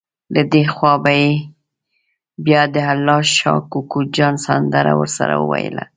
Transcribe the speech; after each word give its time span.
له 0.33 0.41
دې 0.51 0.63
خوا 0.73 0.93
به 1.03 1.11
یې 1.21 1.31
بیا 2.45 2.61
د 2.73 2.77
الله 2.93 3.19
شا 3.37 3.53
کوکو 3.71 3.99
جان 4.15 4.35
سندره 4.45 4.93
ورسره 4.99 5.33
وویله. 5.37 5.83